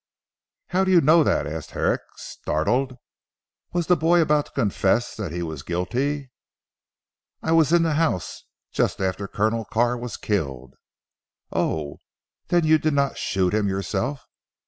"How 0.69 0.83
do 0.83 0.89
you 0.89 0.99
know 0.99 1.23
that?" 1.23 1.45
asked 1.45 1.69
Herrick 1.77 2.01
startled. 2.15 2.97
Was 3.71 3.85
the 3.85 3.95
boy 3.95 4.19
about 4.19 4.47
to 4.47 4.51
confess 4.53 5.15
that 5.15 5.31
he 5.31 5.43
was 5.43 5.61
guilty. 5.61 6.31
"I 7.43 7.51
was 7.51 7.71
in 7.71 7.83
the 7.83 7.93
house 7.93 8.45
just 8.71 8.99
after 8.99 9.27
Colonel 9.27 9.63
Carr 9.65 9.95
was 9.95 10.17
killed." 10.17 10.73
"Oh! 11.53 11.99
Then 12.47 12.65
you 12.65 12.79
did 12.79 12.95
not 12.95 13.19
shoot 13.19 13.53
him 13.53 13.67
yourself?" 13.67 14.25